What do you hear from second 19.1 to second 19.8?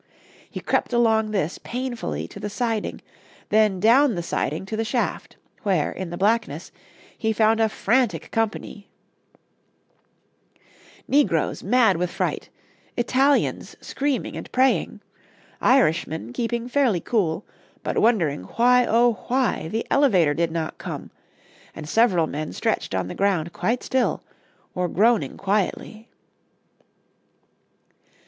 why!